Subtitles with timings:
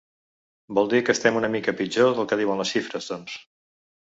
[0.77, 3.37] Vol dir que estem una mica pitjor del que diuen les xifres, doncs.